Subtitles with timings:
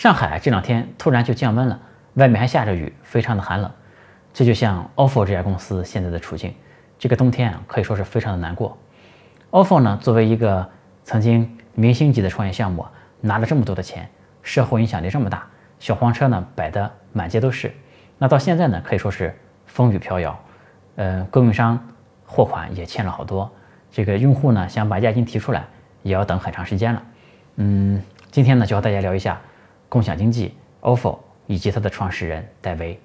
[0.00, 1.78] 上海这两天突然就降温了，
[2.14, 3.70] 外面还下着雨，非常的寒冷。
[4.32, 6.54] 这就像 ofo 这家公司现在的处境，
[6.98, 8.78] 这个冬天啊可以说是非常的难过。
[9.50, 10.66] ofo 呢，作为一个
[11.04, 12.86] 曾经明星级的创业项目，
[13.20, 14.08] 拿了这么多的钱，
[14.42, 15.46] 社会影响力这么大，
[15.78, 17.70] 小黄车呢摆的满街都是。
[18.16, 20.40] 那到现在呢，可以说是风雨飘摇。
[20.96, 21.78] 呃，供应商
[22.24, 23.52] 货款也欠了好多，
[23.92, 25.66] 这个用户呢想把押金提出来，
[26.02, 27.02] 也要等很长时间了。
[27.56, 29.38] 嗯，今天呢就和大家聊一下。
[29.90, 31.18] 共享经济，ofo
[31.48, 32.96] 以及它的创始人戴维。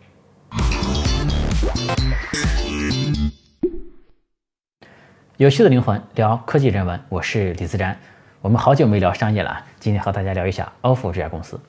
[5.37, 7.97] 有趣的灵魂聊科技人文，我是李自然。
[8.39, 11.59] 我们好久没聊商业了，今天和大家聊一下 ofo 这家公司。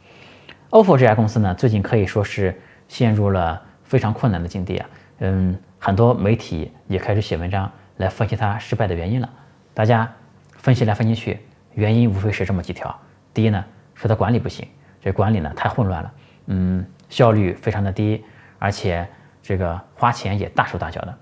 [0.68, 2.54] ofo 这家公司呢，最近可以说是
[2.86, 4.90] 陷入了非常困难的境地啊。
[5.20, 9.30] 嗯，很多媒体也开始写文章来分析它失败的原因了。
[9.72, 10.12] 大家
[10.58, 11.40] 分析来分析去，
[11.72, 12.94] 原因无非是这么几条：
[13.32, 14.68] 第一呢，说它管理不行。
[15.00, 16.12] 这管理呢太混乱了，
[16.46, 18.24] 嗯，效率非常的低，
[18.58, 19.06] 而且
[19.42, 21.14] 这个花钱也大手大脚的。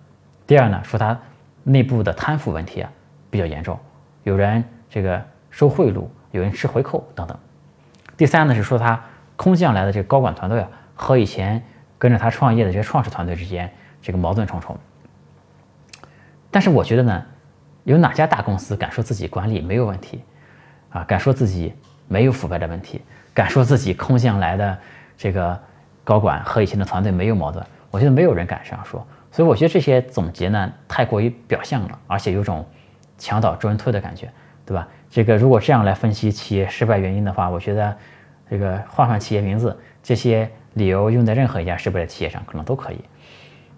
[0.46, 1.18] 第二呢，说他
[1.62, 2.90] 内部的贪腐问题啊
[3.30, 3.78] 比较严重，
[4.22, 7.38] 有人这个收贿赂，有人吃回扣等等。
[8.16, 9.02] 第三呢是说他
[9.36, 11.62] 空降来的这个高管团队啊和以前
[11.98, 14.78] 跟着他创业的这些创始团队之间这个矛盾重重。
[16.50, 17.26] 但是我觉得呢，
[17.82, 20.22] 有哪家大公司敢说自己管理没有问题
[20.90, 21.02] 啊？
[21.04, 21.74] 敢说自己
[22.06, 23.02] 没有腐败的问题？
[23.34, 24.78] 敢说自己空降来的
[25.18, 25.60] 这个
[26.04, 29.04] 高管和以前的团队没有矛盾，我觉得没有人敢这样说。
[29.32, 32.64] 所以我觉得这些总结呢太过于表象了，而且有种
[33.18, 34.30] 墙倒众人推的感觉，
[34.64, 34.86] 对吧？
[35.10, 37.96] 这个如果这样来分析企业失败原因的话，我觉得
[38.48, 43.00] 这个换换企业名字，这些理由用在任何一家失败的企业上可能都可以。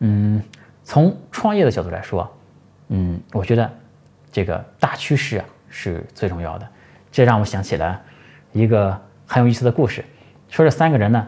[0.00, 0.42] 嗯，
[0.84, 2.30] 从创业的角度来说，
[2.88, 3.70] 嗯，我觉得
[4.30, 6.68] 这个大趋势啊是最重要的。
[7.10, 7.98] 这让我想起了
[8.52, 9.00] 一个。
[9.26, 10.04] 很有意思的故事，
[10.48, 11.26] 说这三个人呢，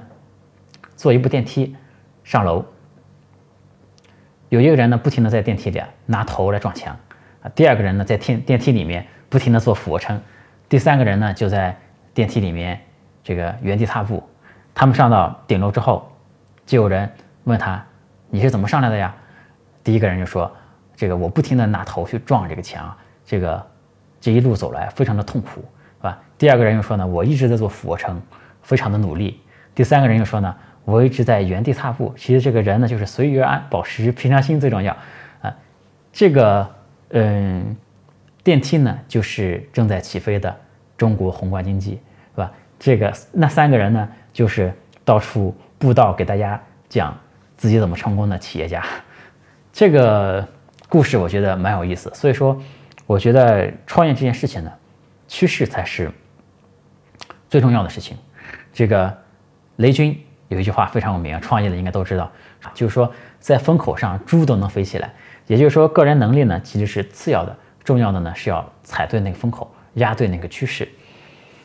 [0.97, 1.77] 坐一部电梯
[2.23, 2.65] 上楼，
[4.49, 6.97] 有一个人呢不停的在电梯里拿头来撞墙，
[7.43, 10.21] 啊，第二个人呢在电电梯里面不停的做俯卧撑，
[10.69, 11.77] 第三个人呢就在
[12.15, 12.81] 电梯里面
[13.25, 14.23] 这个原地踏步。
[14.73, 16.11] 他们上到顶楼之后，
[16.65, 17.11] 就有人
[17.45, 17.85] 问他
[18.31, 19.13] 你是怎么上来的呀？
[19.83, 20.51] 第一个人就说
[20.95, 23.67] 这个我不停的拿头去撞这个墙，这个
[24.21, 25.65] 这一路走来非常的痛苦。
[25.99, 26.19] 是吧？
[26.39, 28.21] 第二个人又说呢，我一直在做俯卧撑，
[28.63, 29.41] 非常的努力。
[29.75, 30.55] 第三个人又说呢，
[30.85, 32.15] 我一直在原地踏步。
[32.17, 34.97] 其实这个人呢，就是随遇而安，保持平常心最重要
[35.43, 35.55] 啊。
[36.13, 36.69] 这个
[37.11, 37.77] 嗯，
[38.45, 40.55] 电梯呢，就是正在起飞的
[40.97, 42.01] 中国宏观经济，
[42.35, 42.53] 是吧？
[42.79, 44.73] 这个那三个人呢，就是
[45.05, 47.17] 到处布道给大家讲
[47.57, 48.85] 自己怎么成功的企业家。
[49.73, 50.47] 这个
[50.89, 52.09] 故事我觉得蛮有意思。
[52.15, 52.61] 所以说，
[53.07, 54.73] 我觉得创业这件事情呢。
[55.29, 56.11] 趋势才是
[57.49, 58.17] 最重要的事情。
[58.73, 59.17] 这个
[59.77, 60.19] 雷军
[60.49, 62.33] 有一句话非常有名，创业的应该都知道，
[62.75, 65.13] 就是说在风口上猪都能飞起来。
[65.47, 70.89] 也就是说，个人能力呢其实是次要的，重要的呢是要踩对那个风口，压对那个趋势。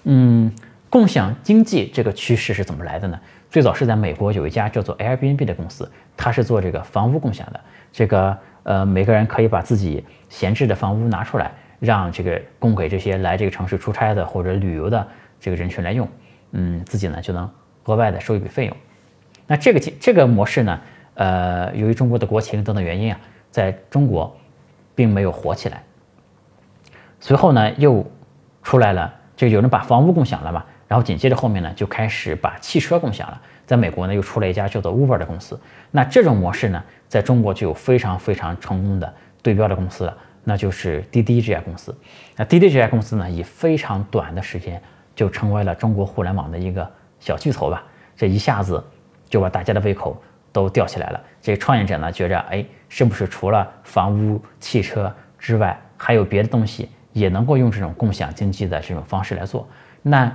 [0.03, 0.51] 嗯，
[0.89, 3.19] 共享经济这个趋势是怎么来的呢？
[3.49, 7.59] 最早是在美国有一家叫做 Airbnb 的公司，它是做这个房屋共享的。
[7.91, 11.51] 这个呃，每个人可以把自己闲置的房屋拿出来。
[11.83, 15.05] 让这个供给这些来这个城市出差的或者旅游的
[15.37, 16.07] 这个人群来用，
[16.51, 17.49] 嗯，自己呢就能
[17.83, 18.77] 额外的收一笔费用。
[19.45, 20.79] 那这个这个模式呢，
[21.15, 23.19] 呃，由于中国的国情等等原因啊，
[23.51, 24.33] 在中国
[24.95, 25.83] 并没有火起来。
[27.19, 28.09] 随后呢，又
[28.61, 33.41] 出来了，就有人把房屋共享了嘛，然后紧接着后面呢，就开始把汽车共享了。
[33.65, 35.59] 在美国呢，又出了一家叫做 Uber 的公司。
[35.91, 40.17] 那这种模式呢，在中国就有非常非常成功的对标的公司了。
[40.43, 41.95] 那就是滴滴这家公司，
[42.35, 44.81] 那滴滴这家公司呢，以非常短的时间
[45.15, 46.85] 就成为了中国互联网的一个
[47.19, 47.83] 小巨头吧。
[48.17, 48.83] 这一下子
[49.29, 50.21] 就把大家的胃口
[50.51, 51.21] 都吊起来了。
[51.41, 59.65] 这创业者呢，觉着哎，是不是除了房屋、汽车之外，还有别的东西也能够用这种共享经济的这种方式来做？
[60.01, 60.29] 那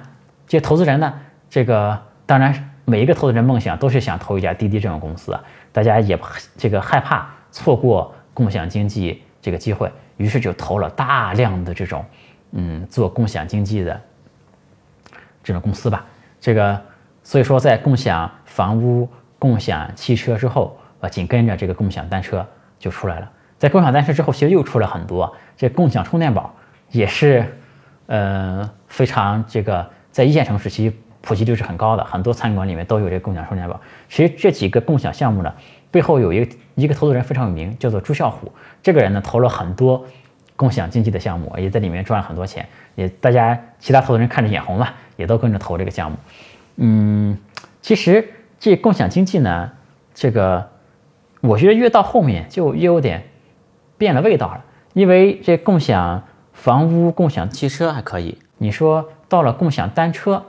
[0.46, 5.44] 这投资人呢，这个当然每一个投资人梦想都是想投一家滴滴这种公司啊。
[5.70, 6.18] 大家也
[6.56, 9.22] 这个害怕错过共享经济。
[9.40, 12.04] 这个机会，于是就投了大量的这种，
[12.52, 14.00] 嗯，做共享经济的
[15.42, 16.04] 这种公司吧。
[16.40, 16.80] 这个，
[17.22, 19.08] 所以说在共享房屋、
[19.38, 22.46] 共享汽车之后，啊，紧跟着这个共享单车
[22.78, 23.30] 就出来了。
[23.58, 26.54] 在共享单车之后，其实又出了很多，这共享充电宝
[26.90, 27.44] 也是，
[28.06, 33.80] 呃，非常这个在一线城市其实普及率是很高的，很多餐馆里面都有这共享充电宝。
[34.08, 35.54] 其实这几个共享项目呢。
[35.90, 38.52] 背后有一个一个投资人非常有名，叫做朱啸虎。
[38.82, 40.04] 这个人呢投了很多
[40.56, 42.68] 共享经济的项目，也在里面赚了很多钱。
[42.94, 46.16] 也大家其他投资人看着眼红嘛，也都跟着投这个项目。
[46.76, 47.38] 嗯，
[47.80, 49.70] 其实这共享经济呢，
[50.14, 50.68] 这个
[51.40, 53.24] 我觉得越到后面就越有点
[53.96, 54.64] 变了味道了。
[54.94, 60.44] 因为这共享房屋、共享汽车还可以，你说到了共享单车，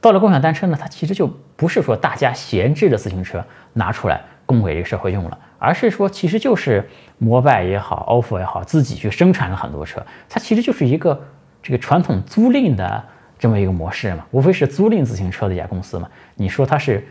[0.00, 3.44] 到了共享单车呢，它其实就不是说大家闲置的自行车
[3.78, 6.86] 拿出来供给这个社会用了，而是说其实就是
[7.16, 11.18] 摩拜也好、ofo 也好，自己去生产了很多车，它其实就是一个
[11.62, 13.02] 这个传统租赁的
[13.38, 16.08] 这么一个模式嘛，无非是租赁自行车的一家公司嘛。
[16.34, 17.06] 你说它是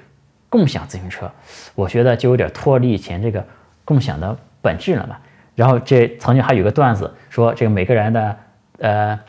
[0.50, 1.32] 共享自行车，
[1.74, 3.44] 我觉得就有点脱离以前这个
[3.86, 5.18] 共享的本质了嘛。
[5.56, 8.38] 然后这曾经还有个段子说，这个每个人的，
[8.80, 9.20] 呃，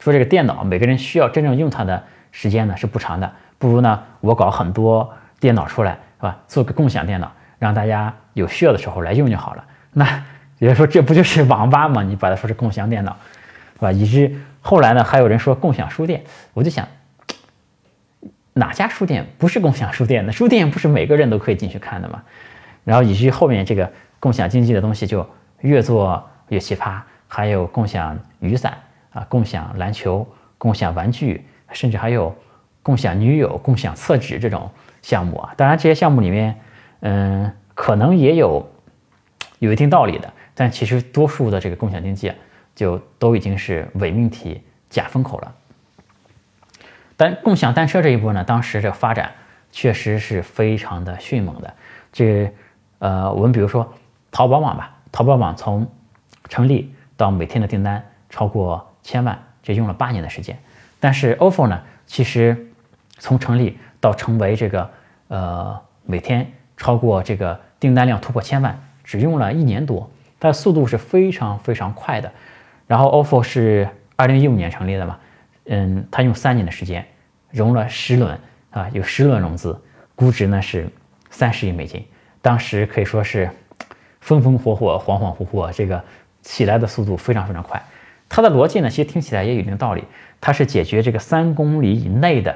[0.00, 2.02] 说这个电脑每个人需要真正用它的
[2.32, 5.08] 时间呢是不长的，不如呢我搞很多
[5.38, 6.38] 电脑出来，是吧？
[6.46, 9.64] 做个共享电脑，让大家有需要的时候来用就好了。
[9.92, 10.04] 那
[10.58, 12.02] 也就是说，这不就是网吧吗？
[12.02, 13.16] 你把它说是共享电脑，
[13.74, 13.92] 是吧？
[13.92, 16.22] 以及后来呢，还有人说共享书店，
[16.52, 16.86] 我就想，
[18.52, 20.32] 哪家书店不是共享书店呢？
[20.32, 22.22] 书店不是每个人都可以进去看的吗？
[22.84, 25.26] 然后以至于后面这个共享经济的东西就。
[25.62, 28.76] 越做越奇葩，还有共享雨伞
[29.10, 30.24] 啊，共享篮球，
[30.58, 32.32] 共享玩具，甚至还有
[32.82, 34.70] 共享女友、共享厕纸这种
[35.06, 35.54] 项目啊。
[35.56, 36.60] 当然，这些项目里面，
[36.98, 38.68] 嗯，可能也有
[39.60, 42.32] 有一定道理的，但其实多数的这个共享经济
[42.74, 44.60] 就都已经是伪命题、
[44.90, 45.54] 假风口了。
[47.16, 49.32] 但共享单车这一波呢，当时这发展
[49.70, 51.72] 确实是非常的迅猛的。
[52.12, 52.52] 这
[52.98, 53.94] 呃，我们比如说
[54.32, 54.92] 淘宝网吧。
[55.12, 55.88] 淘宝网从
[56.48, 60.58] 成立到每天的订单超过千万，这用了八年的时间。
[60.98, 62.70] 但是 ofo 呢，其实
[63.18, 64.90] 从成立到成为这个
[65.28, 72.30] 呃每天超过这个订单量突破千万，只用了一年多，它的速度是非常非常快的。
[72.86, 75.18] 然后 ofo 是二零一五年成立的嘛，
[75.66, 77.04] 嗯，它用三年的时间
[77.50, 78.38] 融了十轮
[78.70, 79.78] 啊，有十轮融资，
[80.14, 80.88] 估值呢是
[81.30, 82.04] 三十亿美金，
[82.40, 83.50] 当时可以说是。
[84.18, 86.02] 风风火火，恍恍惚惚，这个
[86.42, 87.80] 起来的速度非常非常快。
[88.28, 90.02] 它的逻辑呢，其实听起来也有一定道理。
[90.40, 92.52] 它是解决这个三公里以内的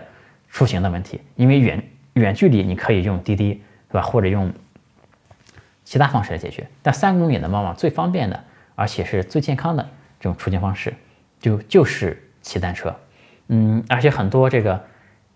[0.48, 1.80] 出行的问题，因为远
[2.14, 4.02] 远距离你可以用滴滴，对吧？
[4.02, 4.52] 或者用
[5.84, 6.66] 其他方式来解决。
[6.82, 9.82] 但三公里的往往最方便的，而且是最健康的
[10.18, 10.94] 这种出行方式，
[11.40, 12.94] 就就是骑单车。
[13.48, 14.84] 嗯，而且很多这个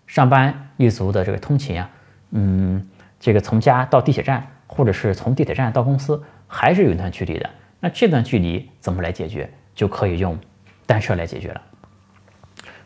[0.07, 1.89] 上班一族的这个通勤啊，
[2.31, 2.87] 嗯，
[3.19, 4.47] 这个从家到地铁站。
[4.67, 7.47] 或者是从地铁站到公司还是有一段距离的，
[7.79, 9.47] 那这段距离怎么来解决？
[9.75, 10.37] 就可以用
[10.87, 11.61] 单车来解决了。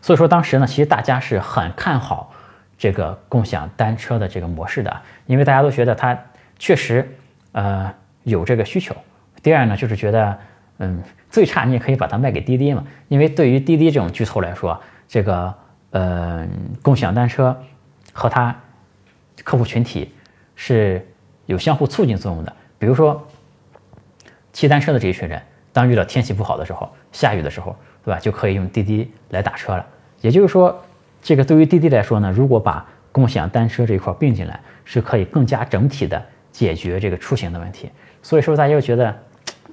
[0.02, 2.34] 所以说当时呢，其实大家是很看好
[2.80, 6.18] 这个共享单车的这个模式的，因为大家都觉得它
[6.58, 7.08] 确实
[7.52, 7.94] 呃
[8.24, 8.96] 有这个需求。
[9.44, 10.36] 第二呢，就是觉得
[10.80, 15.54] 嗯最差你也可以把它卖给滴滴嘛，因为对于滴滴这种巨头来说，这个
[15.92, 16.48] 呃
[16.82, 17.56] 共享单车
[18.12, 18.56] 和它
[19.44, 20.12] 客户群体
[20.56, 21.06] 是。
[21.50, 23.28] 有相互促进作用的，比如说
[24.54, 25.42] 骑单车的这一群人，
[25.74, 29.84] 当遇到天气不好的时候，下雨的时候，对吧，就可以用滴滴来打车了。
[30.22, 30.80] 也就是说，
[31.22, 37.90] 这个对于滴滴来说呢，如果把共享单车这一块并进来，是可以更加整体的解决这个出行的问题。
[38.22, 39.18] 所以说，大家又觉得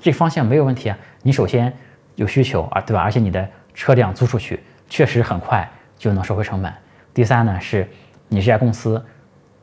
[0.00, 0.98] 这方向没有问题啊。
[1.22, 1.72] 你首先
[2.14, 3.02] 有需求啊，对吧？
[3.02, 6.72] 而且你的车辆租出去确实很快就能收回成本。
[7.12, 7.88] 第三呢，是
[8.28, 9.04] 你这家公司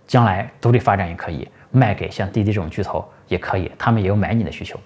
[0.07, 1.47] 将来独立发展也可以。
[1.75, 4.79] 卖给像滴滴这种巨头也可以，他们也有买你的需求。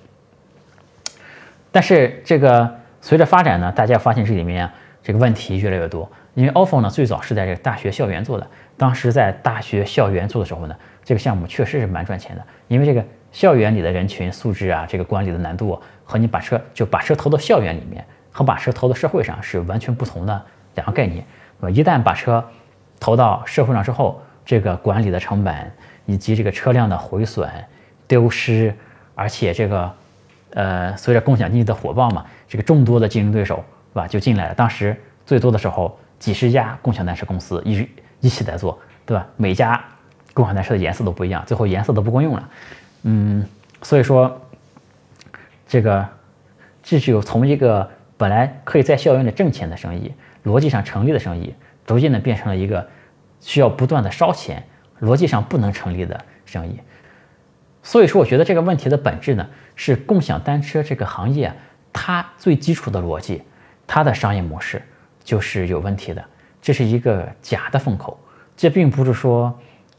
[1.70, 4.72] 但是这个随着发展呢，大家发现这里面
[5.04, 6.10] 这个问题越来越多。
[6.38, 12.44] 因为 ofo 呢最早是在这个大学校园做的，当时在大学校园做的时候呢，这个项目确实是蛮赚钱的。
[12.68, 21.26] 因为这个校园里的人群素质啊，这个管理的难度和你把车就把车投到校园里面和把车投到社会上是完全不同的两个概念。
[21.62, 22.46] 呃，一旦把车
[23.00, 25.72] 投到社会上之后，这个管理的成本。
[26.10, 27.50] 以及这个车辆的毁损、
[28.08, 28.74] 丢失，
[29.14, 29.94] 而且这个，
[30.52, 33.58] 呃，随着共享经济的火爆嘛，这个众多的竞争对手
[33.92, 34.54] 是吧就进来了。
[34.54, 37.88] 当时最多的时候，几十家共享单车公司一
[38.20, 39.26] 一起在做，对吧？
[39.36, 39.84] 每家
[40.34, 42.50] 共享单车的颜色都不一样，最后颜色都不够用了。
[43.04, 43.46] 嗯，
[43.82, 44.42] 所以说，
[45.68, 46.08] 这个
[46.84, 50.14] 这就从一个本来可以在校园里挣钱的生意，
[50.46, 51.54] 逻辑上成立的生意，
[51.86, 52.88] 逐渐的变成了一个
[53.40, 54.64] 需要不断的烧钱。
[55.00, 56.80] 逻辑上不能成立的生意，
[57.84, 61.54] 所以说我觉得这个问题的本质呢，是共享单车这个行业
[61.94, 63.44] 它最基础的逻辑，
[63.86, 64.82] 它的商业模式
[65.28, 66.24] 就是有问题的，
[66.62, 68.18] 这是一个假的风口，
[68.56, 69.54] 这并不是说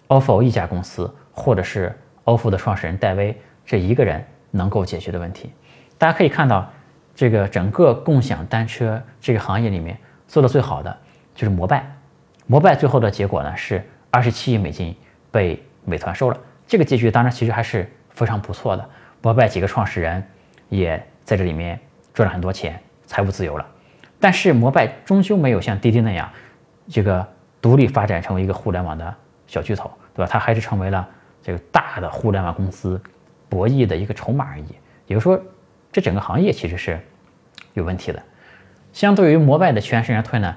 [0.08, 1.94] ofo 一家公司或者是
[2.24, 5.52] ofo 的创始人戴威这一个人能够解决的问题。
[5.98, 6.66] 大家可以看到，
[7.14, 10.96] 这个整个共享单车这个行业里面做的最好的
[11.34, 11.86] 就是摩拜，
[12.46, 14.96] 摩拜最后的结果呢是二十七亿美金
[15.30, 18.88] 被美团收了，这个结局当然其实还是非常不错的。
[19.20, 20.26] 摩拜几个创始人
[20.70, 21.78] 也在这里面
[22.14, 23.66] 赚了很多钱，财务自由了。
[24.20, 26.28] 但是摩拜终究没有像滴滴那样，
[26.88, 27.26] 这个
[27.60, 29.14] 独立发展成为一个互联网的
[29.46, 30.30] 小巨头，对吧？
[30.30, 31.08] 它还是成为了
[31.42, 33.00] 这个大的互联网公司
[33.48, 34.64] 博弈的一个筹码而已。
[35.06, 35.40] 也就是说，
[35.92, 37.00] 这整个行业其实是
[37.74, 38.22] 有问题的。
[38.92, 40.56] 相对于摩拜的全身而退呢，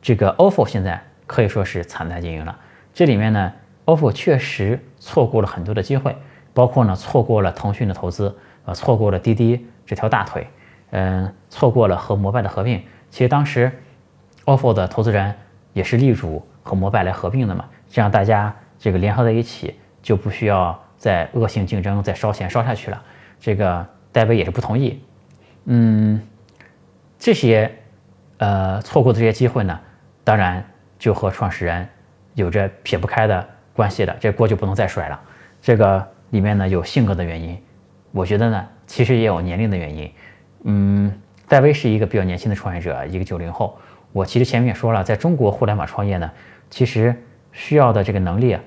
[0.00, 2.56] 这个 ofo 现在可以说是惨淡经营了。
[2.94, 3.52] 这里面呢
[3.86, 6.16] ，ofo 确实错过了很多的机会，
[6.54, 10.46] 包括呢错过了腾讯的投资，呃，错过了滴滴这条大腿，
[10.92, 12.82] 嗯，错过了和摩拜的合并。
[13.10, 13.70] 其实当时
[14.46, 15.34] ，ofo 的投资人
[15.74, 23.02] 也是力主和摩拜来合并的嘛，这样大家这个联合在一起，就不需要再恶性竞争，再烧钱烧下去了。
[23.38, 25.02] 这个戴维也是不同意，
[25.64, 26.20] 嗯。
[27.18, 27.70] 这些，
[28.38, 29.78] 呃，错过的这些机会呢，
[30.24, 30.64] 当然
[30.98, 31.88] 就和创始人
[32.34, 35.20] 有着撇不开的关系了，这锅就不能再甩了。
[35.60, 37.56] 这个里面呢有性格的原因，
[38.10, 40.12] 我觉得呢其实也有年龄的原因。
[40.64, 41.12] 嗯，
[41.48, 43.78] 戴威是一个比较年轻的创业者，一个九零后。
[44.12, 46.30] 我其实前面也说了，在中国互联网创业呢，
[46.68, 47.14] 其实
[47.52, 48.60] 需要的这个能力啊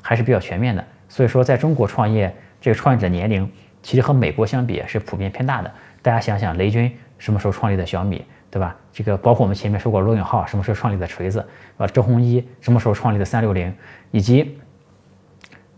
[0.00, 0.84] 还是比较全面的。
[1.08, 3.50] 所以说，在中国创业，这个创业者年龄
[3.82, 5.70] 其实和美国相比是普遍偏大的。
[6.00, 6.90] 大家想想，雷军。
[7.18, 8.76] 什么时候创立的小米，对吧？
[8.92, 11.38] 这个包括我们前面说过罗永浩什么时候创立的锤子，
[11.76, 13.72] 啊，周鸿祎什么时候创立的三六零，
[14.10, 14.58] 以及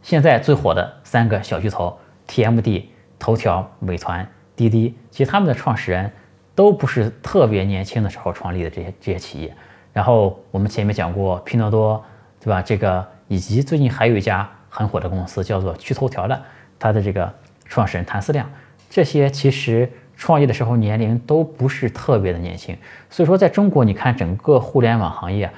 [0.01, 2.85] 现在最火的三个小巨头 TMD、
[3.19, 6.11] 头条、美团、滴滴，其实他们的创始人
[6.55, 9.55] 都不是特别年轻的时候创立的这些这些企业。
[9.93, 12.05] 然后我们前面讲过拼多多，
[12.41, 12.63] 对吧？
[12.63, 16.43] 这个以及最近还有一家很火的公司叫做趣头条的，
[16.79, 17.33] 它的这个
[17.67, 18.49] 创始人谭思亮，
[18.89, 19.91] 这些其实。
[20.17, 22.79] 创业的时候年龄都不是特别的年轻，
[23.11, 25.51] 所以说在中国，你看整个互联网行业，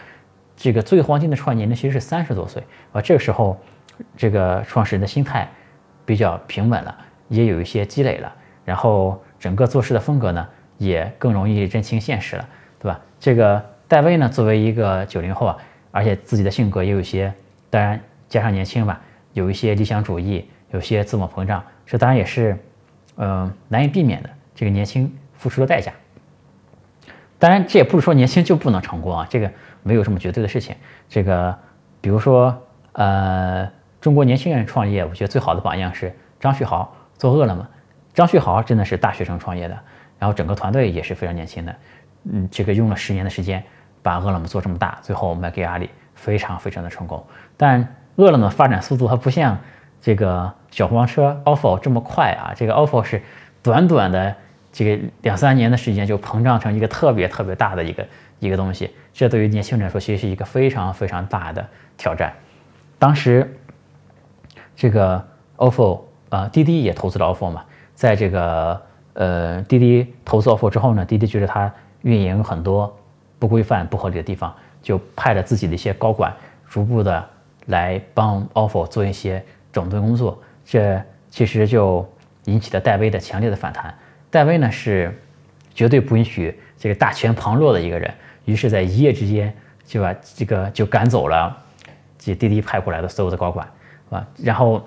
[0.56, 2.98] 这个最黄金的创业年龄其实是三十多岁啊。
[3.02, 3.60] 这个时候，
[4.16, 5.46] 这个创始人的心态
[6.06, 6.98] 比较平稳了，
[7.28, 8.34] 也有一些积累了，
[8.66, 10.46] 然后整个做事的风格呢，
[10.76, 12.46] 也更容易认清现实了，
[12.80, 13.00] 对吧？
[13.18, 15.56] 这个戴威呢，作为一个九零后啊，
[15.92, 17.32] 而且自己的性格也有些，
[17.70, 19.00] 当然加上年轻吧，
[19.32, 22.58] 有一些理想主义，有些自我膨胀，这当然也是，
[23.16, 24.30] 嗯，难以避免的。
[24.54, 25.92] 这个年轻付出的代价，
[27.38, 29.50] 当然这也不是说年轻就不能成功啊，这个
[29.82, 30.74] 没有这么绝对的事情。
[31.08, 31.56] 这个
[32.00, 32.56] 比如说，
[32.92, 33.70] 呃，
[34.00, 37.68] 中国年轻人创业，我觉得最好的榜样是张旭豪做饿了么。
[38.16, 39.78] 张旭豪真的是大学生创业的，
[40.18, 41.76] 然后整个团队也是非常年轻的，
[42.32, 43.62] 嗯，这个用了十年的时间
[44.02, 47.24] 把饿了么做这么大，最后卖给阿里，非常非常的成功。
[47.56, 49.56] 但饿了么发展速度还不像
[50.00, 53.22] 这个小黄车 ofo 这么快啊，这个 ofo 是
[53.62, 54.34] 短短的。
[54.72, 58.06] 这个两三年的时间就膨胀成一个特别特别大的一个
[58.40, 62.30] 一个东西，这对于年轻人来说其实是一个非常非常大的挑战。
[62.98, 63.58] 当时，
[64.74, 67.64] 这个 ofo 啊，滴滴也投资了 ofo 嘛，
[67.96, 68.80] 在这个
[69.14, 71.72] 呃滴滴投诉 Offer 之后呢，滴滴觉得它
[72.02, 72.96] 运营很多
[73.40, 76.32] 不规范、不合理的地方，就派了自己的一些高管
[76.68, 77.28] 逐步的
[77.66, 82.08] 来帮 Offer 做一些整顿工作，这其实就
[82.44, 83.92] 引起了戴威的强烈的反弹。
[84.30, 85.12] 戴威呢是
[85.74, 88.12] 绝对不允许这个大权旁落的一个人，
[88.44, 89.52] 于是，在一夜之间
[89.84, 91.56] 就把这个就赶走了
[92.18, 93.66] 这滴滴派过来的所有的高管，
[94.10, 94.86] 啊，然后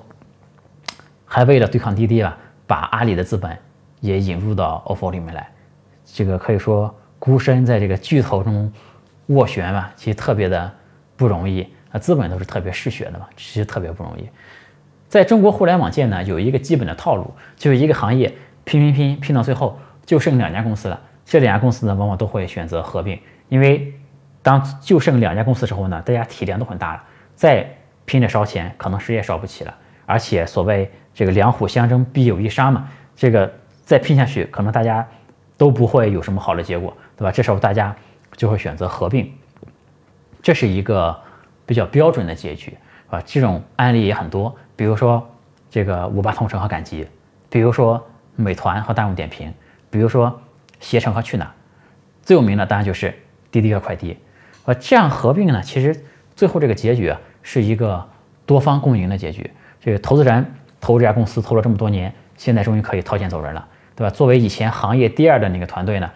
[1.26, 2.38] 还为了对抗滴滴啊，
[2.70, 3.58] 把阿里的资本
[4.00, 5.50] 也引入到 ofo 里面来，
[6.06, 8.72] 这个可以说孤身在这个巨头中
[9.30, 10.72] 斡旋吧，其实特别的
[11.18, 14.30] 不容易啊，资本都是特别嗜血的嘛，其实特别不容易。
[15.08, 18.32] 在中国互联网界呢，有一个基本的套路，就是一个行业。
[18.66, 23.92] 拼拼拼拼到最后就剩两家公司了，这两家公司呢往往都会选择合并，因为
[24.44, 27.68] 当就剩两家公司的时候呢，大家体量都很大了，再
[28.06, 29.74] 拼着烧钱可能谁也烧不起了，
[30.06, 33.52] 而且所谓这个两虎相争必有一杀嘛，这个
[33.86, 35.08] 再拼下去可能大家
[35.58, 37.32] 都不会有什么好的结果，对吧？
[37.32, 37.96] 这时候大家
[38.36, 39.32] 就会选择合并，
[40.42, 41.20] 这是一个
[41.66, 42.78] 比较标准的结局，
[43.10, 45.28] 啊，这种案例也很多，比如说
[45.70, 47.08] 这个五八同城和赶集，
[47.50, 48.06] 比如说。
[48.42, 49.54] 美团和大众点评，
[49.90, 50.42] 比如说
[50.80, 51.52] 携程和去哪儿，
[52.24, 53.14] 最有名的当然就是
[53.52, 54.18] 滴滴和快滴。
[54.64, 56.06] 呃，这样合并呢，其实
[56.38, 58.08] 最后这个结局啊，是一个
[58.46, 59.52] 多方共赢的结局。
[59.82, 64.10] 这个投资人投这家公司投了这么多年，现在终于可以掏钱走人了，对吧？
[64.10, 66.10] 作为以前行业第二的那个团队呢，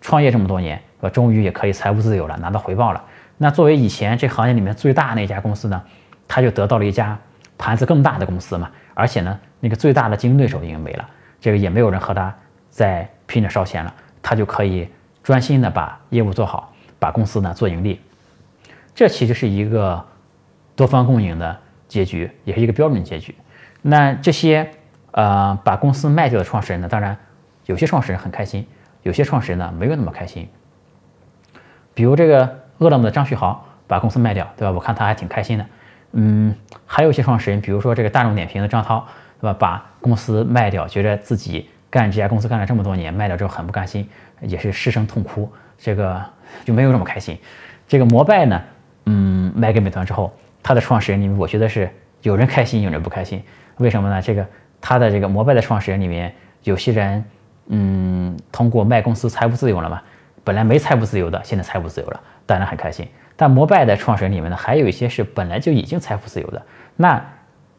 [0.00, 1.10] 创业这么多年，对吧？
[1.10, 3.02] 终于也可以财务自由了，拿到回报了。
[3.38, 5.82] 那作为以前这行业里面最大那家公司呢，
[6.28, 7.18] 他就得到了一家
[7.56, 11.08] 盘子更大的公司嘛，而且呢，那个最大的竞争对手已经没了。
[11.40, 12.34] 这个也没有人和他
[12.68, 14.86] 在拼着烧钱了，他就可以
[15.22, 17.98] 专心的把业务做好，把公司呢做盈利。
[18.94, 20.04] 这其实是一个
[20.76, 21.58] 多方共赢的
[21.88, 23.34] 结局，也是一个标准结局。
[23.82, 24.70] 那这些
[25.12, 27.16] 呃把公司卖掉的创始人呢，当然
[27.66, 28.66] 有些创始人很开心，
[29.02, 30.48] 有些创始人呢没有那么开心。
[31.94, 34.72] 比如这个饿了么的张旭豪把公司卖掉，对吧？
[34.72, 35.66] 我看他还挺开心的。
[36.12, 36.54] 嗯，
[36.86, 39.06] 还有一些创始人，比如说这个大众点评的张涛，
[39.40, 39.56] 对吧？
[39.58, 44.08] 把公司卖掉，觉得自己干这家公司干了这么多年，卖掉之后很不甘心，
[44.40, 46.20] 也是失声痛哭，这个
[46.64, 47.38] 就没有这么开心。
[47.86, 48.62] 这个摩拜呢，
[49.06, 50.32] 嗯，卖给美团之后，
[50.62, 51.90] 他的创始人里面，我觉得是
[52.22, 53.42] 有人开心，有人不开心。
[53.78, 54.20] 为什么呢？
[54.20, 54.46] 这个
[54.80, 56.34] 他的这个摩拜的创始人里面，
[56.64, 57.24] 有些人，
[57.68, 60.02] 嗯，通过卖公司财务自由了嘛，
[60.44, 63.08] 本来没财务自由的，现在财务自由了，当然很开心。
[63.36, 66.62] 但摩拜的创始人里面呢，还有一些是本来就已经财富自由的，
[66.96, 67.24] 那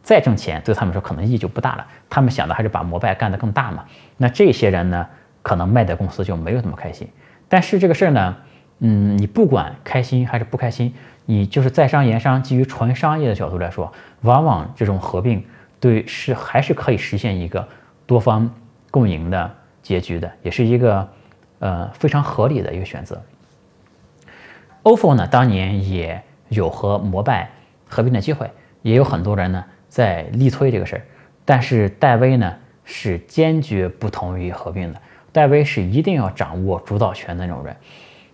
[0.02, 1.86] 再挣钱对他们说可能意义就不大了。
[2.10, 3.86] 他们想的还是把摩拜干得更大嘛。
[4.18, 5.08] 那这些人呢，
[5.44, 7.08] 可能卖的公司就没有那么开心。
[7.48, 8.36] 但是这个事儿呢，
[8.80, 15.44] 嗯，你不管开心还是不开心，以就是在商言商，基于纯商业的角度来说，往往这种合并
[15.80, 17.68] 对是还是可以实现一个
[18.06, 18.50] 多方
[18.90, 21.08] 共赢的结局的，也是一个
[21.60, 23.22] 呃非常合理的一个选择。
[24.84, 27.50] ofo 呢，当年也有和摩拜
[27.88, 28.50] 合并的机会，
[28.82, 31.02] 也有很多人呢在力推这个事儿，
[31.46, 35.00] 但是戴威呢是坚决不同意合并的。
[35.32, 37.76] 戴威是一定要掌握主导权的那种人，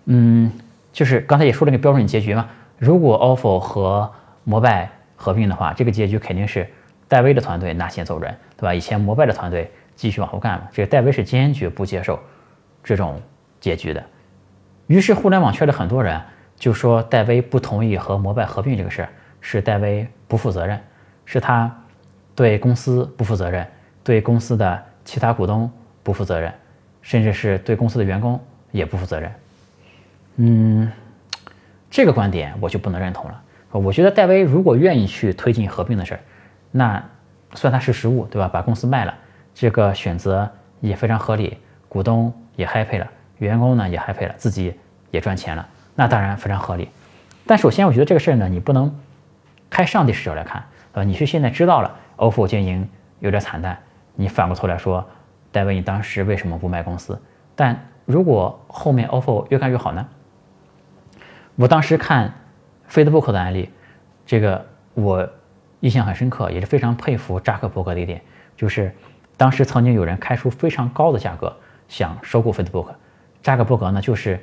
[0.05, 0.51] 嗯，
[0.91, 2.49] 就是刚才也说了个标准结局嘛。
[2.77, 4.11] 如果 ofo 和
[4.43, 6.67] 摩拜合并的话，这个结局肯定是
[7.07, 8.73] 戴威的团队拿钱走人，对吧？
[8.73, 12.19] 以前摩拜的团队继续往后干了，这个戴威是坚决不接受
[12.83, 13.21] 这种
[13.59, 14.03] 结局的。
[14.87, 16.21] 于是互联网圈的很多人。
[16.59, 20.81] 就说戴威不同意和摩拜合并这个事儿，是戴威不负责任，
[21.23, 21.71] 是他
[22.33, 23.63] 对公司不负责任，
[24.03, 26.51] 对公司的其他股东不负责任，
[27.03, 29.31] 甚至是对公司的员工也不负责任。
[30.37, 30.91] 嗯，
[31.97, 33.41] 这个观点我就不能认同了。
[33.71, 36.19] 我觉得戴威如果愿意去推进合并的事儿，
[36.69, 37.03] 那
[37.55, 38.47] 算他是实物，对吧？
[38.47, 39.11] 把公司卖了，
[39.55, 40.47] 这个选择
[40.79, 41.57] 也非常合理，
[41.89, 43.07] 股东也 happy 了，
[43.39, 44.75] 员工呢也 happy 了，自己
[45.09, 45.67] 也赚钱了。
[45.95, 46.87] 那当然非常合理，
[47.47, 48.95] 但首先我觉得这个事儿呢，你不能
[49.67, 52.87] 开上帝视角来看，呃，你是现在知道了 ofo 经营
[53.21, 53.75] 有点惨淡，
[54.13, 55.03] 你反过头来说，
[55.51, 57.19] 戴维你当时为什么不卖公司？
[57.55, 60.07] 但如果后面 ofo 越干越好呢？
[61.57, 62.33] 我当时看
[62.89, 63.69] Facebook 的案例，
[64.25, 65.29] 这个我
[65.81, 68.21] 印象很深刻，也是非常佩服扎克伯格的一点，
[68.55, 68.95] 就是
[69.35, 71.53] 当时曾经有人开出非常高的价格
[71.89, 72.87] 想收购 Facebook，
[73.43, 74.39] 扎克伯格呢就是。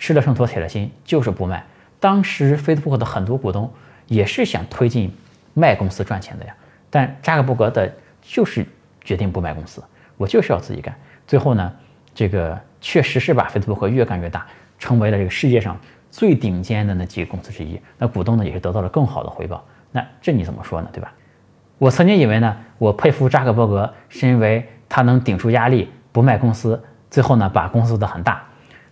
[0.00, 1.66] 吃了秤砣铁了心，就是不卖。
[1.98, 3.68] 当时 Facebook 的很多股东
[4.06, 5.12] 也是想推进
[5.54, 6.54] 卖公司赚钱的呀，
[6.88, 8.64] 但扎克伯格的就是
[9.02, 9.82] 决定不卖公司，
[10.16, 10.94] 我就是要自己干。
[11.26, 11.72] 最后呢，
[12.14, 14.46] 这个确实是把 Facebook 越干越大，
[14.78, 15.76] 成为了这个世界上
[16.10, 17.80] 最顶尖的那几个公司之一。
[17.98, 19.64] 那股东呢也是得到了更好的回报。
[19.92, 20.88] 那这你怎么说呢？
[20.92, 21.12] 对吧？
[21.78, 28.42] 我曾经以为呢，我佩服扎克伯格是因为他能顶住压力不卖公司，最后呢把公司做得很大。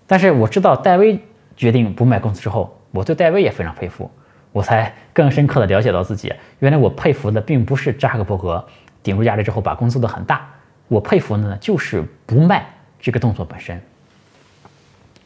[0.07, 1.21] 但是我知道戴威
[1.57, 4.11] 决定不卖公司之后，我对戴威也非常佩服，
[4.53, 8.65] 我才更深刻的了解到自己，原来我佩服的并不是扎克伯格
[9.03, 10.49] 顶住压力之后把公司做得很大，
[10.87, 12.67] 我佩服的呢就是不卖
[13.01, 13.81] 这个动作本身，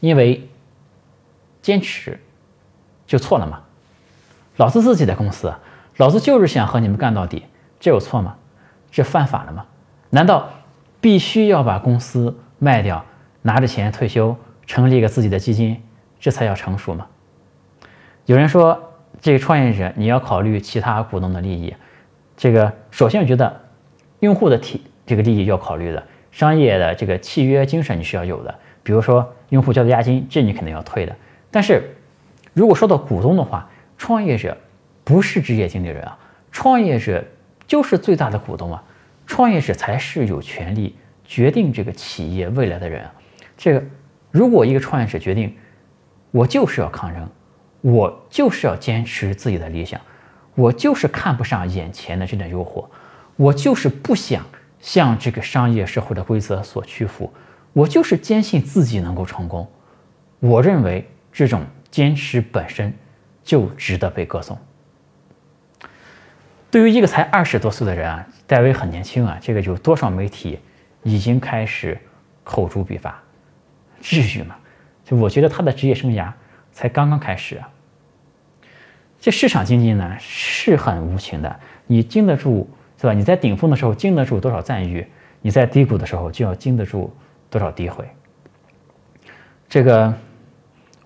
[0.00, 0.48] 因为
[1.62, 2.18] 坚持
[3.06, 3.60] 就错了吗？
[4.56, 5.52] 老子自己的公司，
[5.96, 7.44] 老子就是想和你们干到底，
[7.78, 8.36] 这有错吗？
[8.90, 9.66] 这犯法了吗？
[10.10, 10.50] 难道
[11.00, 13.04] 必须要把公司卖掉，
[13.42, 14.36] 拿着钱退休？
[14.66, 15.82] 成立一个自己的基金，
[16.20, 17.06] 这才叫成熟吗？
[18.26, 21.74] 有人说，这个创业者你要考虑其他股东的利益。
[22.36, 23.60] 这个首先我觉得，
[24.20, 28.54] 用户的体这个利益要考虑的，商业的这个契约精神你是要有的。
[28.82, 31.16] 比如说，用户交的押金，这你肯定要退的。
[31.50, 31.94] 但是，
[32.52, 34.56] 如果说到股东的话，创业者
[35.04, 36.18] 不是职业经理人啊，
[36.50, 37.24] 创业者
[37.66, 38.82] 就是最大的股东啊，
[39.26, 43.14] 创业者才是有权利决定这个企业未来的人啊，
[43.56, 43.82] 这个。
[44.32, 45.52] 如果一个创业者决定，
[46.30, 47.28] 我就是要抗争，
[47.80, 50.00] 我就是要坚持自己的理想，
[50.54, 52.86] 我就是看不上眼前的这点诱惑，
[53.34, 54.46] 我就是不想
[54.78, 57.28] 向这个商业社会的规则所屈服，
[57.72, 59.68] 我就是坚信自己能够成功。
[60.38, 62.92] 我认为这种坚持本身
[63.42, 64.58] 就值得被歌颂。
[66.70, 70.58] 对于一个才二十多岁的人啊，戴维很年轻啊，这个有多少媒体
[71.02, 71.98] 已经开始
[72.44, 73.20] 口诛笔伐？
[74.00, 74.56] 至于吗？
[75.04, 76.32] 就我觉得他的职业生涯
[76.72, 77.68] 才刚刚开始啊。
[79.18, 83.12] 这市场经济呢是很无情的，你经得住是吧？
[83.12, 85.06] 你在顶峰的时候经得住多少赞誉，
[85.42, 87.12] 你在低谷的时候就要经得住
[87.50, 88.08] 多少诋毁。
[89.68, 90.14] 这个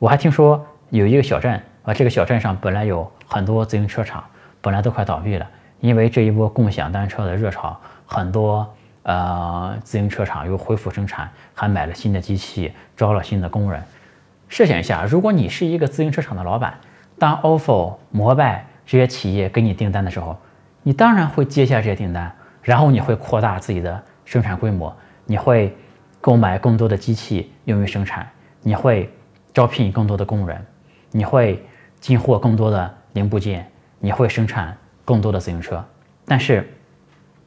[0.04, 4.22] 我还听说有一个小镇啊，这个小镇上本来有很多自行车厂，
[4.60, 8.70] 本来都快倒闭了，因为这一波共享单车的热潮，很多
[9.04, 13.82] 呃自行车厂又恢复生产，还买了新的机器，招了新的工人。
[14.46, 16.74] 设想一下，如果你是一个自行车厂的老板，
[17.18, 20.36] 当 ofo、摩拜这些企业给你订单的时候，
[20.82, 25.74] 你当然会接下这些订单，然后你会扩大自己的生产规模，你会
[26.20, 28.28] 购买更多的机器用于生产，
[28.60, 29.10] 你会
[29.54, 30.66] 招聘更多的工人，
[31.10, 31.64] 你会。
[32.00, 33.66] 进货更多的零部件，
[33.98, 35.82] 你会生产更多的自行车。
[36.26, 36.70] 但是，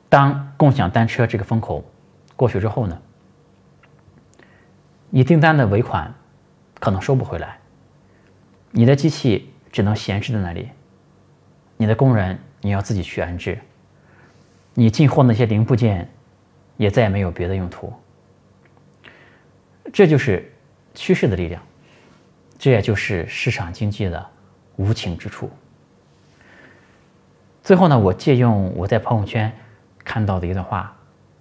[0.09, 1.85] 当共享单车这个风口
[2.35, 2.99] 过去之后呢？
[5.11, 6.11] 你订单的尾款
[6.79, 7.59] 可能收不回来，
[8.71, 10.71] 你的机器只能闲置在那里，
[11.77, 13.59] 你的工人你要自己去安置，
[14.73, 16.09] 你进货那些零部件
[16.77, 17.93] 也再也没有别的用途。
[19.93, 20.51] 这就是
[20.95, 21.61] 趋势的力量，
[22.57, 24.25] 这也就是市场经济的。
[24.77, 25.49] 无情之处。
[27.63, 29.51] 最后呢，我借用我在朋友圈
[30.03, 30.95] 看到的一段话，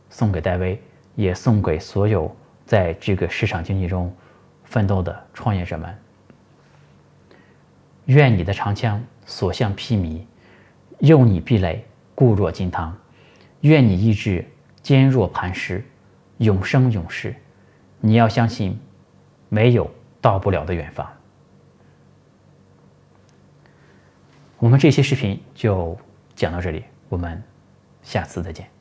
[0.08, 0.82] 送给戴维，
[1.14, 4.10] 也送给所有在这个市场经济中
[4.64, 5.94] 奋斗的创业者们：
[8.06, 10.22] 愿你的长枪所向披靡，
[11.00, 12.90] 诱你壁垒固若金汤；
[13.60, 14.42] 愿你意志
[14.80, 15.84] 坚若磐石，
[16.38, 17.36] 永生永世。
[18.00, 18.80] 你要相信，
[19.50, 21.08] 没有到不了的远方。
[24.58, 25.96] 我们这期视频就
[26.34, 27.42] 讲到这里，我们
[28.02, 28.75] 下次再见。